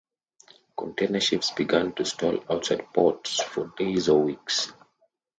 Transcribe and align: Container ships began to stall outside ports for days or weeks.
Container 0.75 1.19
ships 1.19 1.51
began 1.51 1.93
to 1.93 2.05
stall 2.05 2.43
outside 2.49 2.91
ports 2.91 3.39
for 3.39 3.71
days 3.77 4.09
or 4.09 4.19
weeks. 4.23 4.73